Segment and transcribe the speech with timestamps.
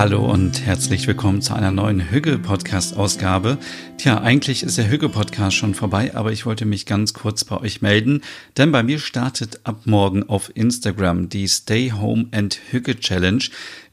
[0.00, 3.58] Hallo und herzlich willkommen zu einer neuen Hügge-Podcast-Ausgabe.
[3.98, 7.82] Tja, eigentlich ist der Hügge-Podcast schon vorbei, aber ich wollte mich ganz kurz bei euch
[7.82, 8.22] melden,
[8.56, 13.44] denn bei mir startet ab morgen auf Instagram die Stay Home and Hügge Challenge.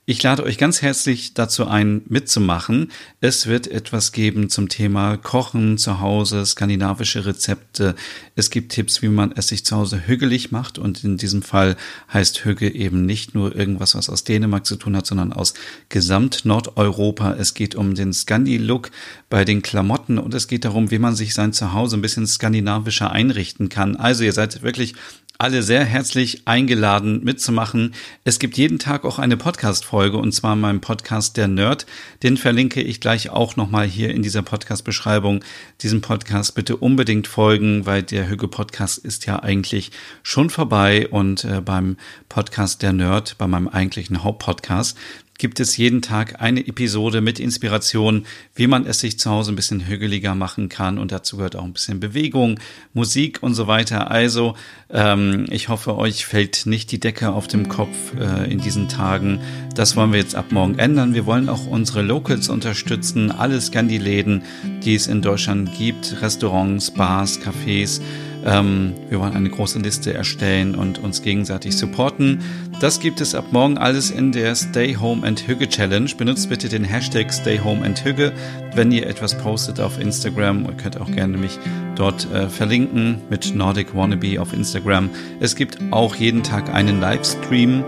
[0.09, 2.93] Ich lade euch ganz herzlich dazu ein, mitzumachen.
[3.19, 7.93] Es wird etwas geben zum Thema Kochen zu Hause, skandinavische Rezepte.
[8.33, 10.79] Es gibt Tipps, wie man es sich zu Hause hügelig macht.
[10.79, 11.75] Und in diesem Fall
[12.13, 15.53] heißt Hügge eben nicht nur irgendwas, was aus Dänemark zu tun hat, sondern aus
[15.89, 17.33] gesamt Nordeuropa.
[17.33, 18.91] Es geht um den Scandi-Look
[19.29, 23.11] bei den Klamotten und es geht darum, wie man sich sein Zuhause ein bisschen skandinavischer
[23.11, 23.97] einrichten kann.
[23.97, 24.95] Also ihr seid wirklich
[25.37, 27.93] alle sehr herzlich eingeladen mitzumachen.
[28.23, 31.85] Es gibt jeden Tag auch eine Podcast-Folge und zwar meinem Podcast Der Nerd.
[32.23, 35.43] Den verlinke ich gleich auch nochmal hier in dieser Podcast-Beschreibung.
[35.81, 39.91] Diesem Podcast bitte unbedingt folgen, weil der Hüge Podcast ist ja eigentlich
[40.23, 41.97] schon vorbei und äh, beim
[42.29, 44.97] Podcast Der Nerd, bei meinem eigentlichen Hauptpodcast,
[45.37, 49.55] gibt es jeden Tag eine Episode mit Inspiration, wie man es sich zu Hause ein
[49.55, 50.97] bisschen hügeliger machen kann.
[50.97, 52.59] Und dazu gehört auch ein bisschen Bewegung,
[52.93, 54.09] Musik und so weiter.
[54.11, 54.55] Also
[54.89, 59.39] ähm, ich hoffe, euch fällt nicht die Decke auf dem Kopf äh, in diesen Tagen.
[59.75, 61.13] Das wollen wir jetzt ab morgen ändern.
[61.13, 64.43] Wir wollen auch unsere Locals unterstützen, alle Scandi-Läden,
[64.83, 68.01] die es in Deutschland gibt, Restaurants, Bars, Cafés.
[68.45, 72.39] Ähm, wir wollen eine große Liste erstellen und uns gegenseitig supporten.
[72.79, 76.09] Das gibt es ab morgen alles in der Stay Home and Hügge Challenge.
[76.17, 78.31] Benutzt bitte den Hashtag Stay Home and Hügge,
[78.75, 80.65] wenn ihr etwas postet auf Instagram.
[80.65, 81.59] Ihr könnt auch gerne mich
[81.95, 85.09] dort äh, verlinken mit Nordic Wannabe auf Instagram.
[85.39, 87.83] Es gibt auch jeden Tag einen Livestream.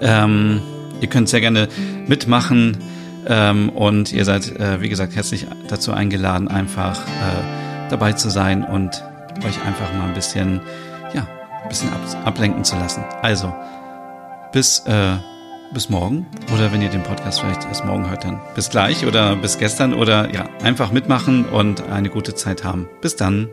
[0.00, 0.60] Ähm,
[1.00, 1.68] ihr könnt sehr gerne
[2.06, 2.76] mitmachen.
[3.28, 8.62] Ähm, und ihr seid, äh, wie gesagt, herzlich dazu eingeladen, einfach äh, dabei zu sein
[8.62, 9.02] und
[9.44, 10.60] euch einfach mal ein bisschen,
[11.12, 11.26] ja,
[11.62, 13.04] ein bisschen ab, ablenken zu lassen.
[13.22, 13.54] Also,
[14.52, 15.16] bis, äh,
[15.72, 16.26] bis morgen.
[16.54, 19.94] Oder wenn ihr den Podcast vielleicht erst morgen hört, dann bis gleich oder bis gestern
[19.94, 22.88] oder ja, einfach mitmachen und eine gute Zeit haben.
[23.00, 23.48] Bis dann.